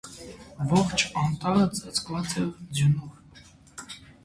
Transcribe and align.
Ողջ 0.71 1.03
անտառը 1.23 1.67
ծածկված 1.81 2.35
էր 2.41 2.51
ձյունով։ 2.81 3.47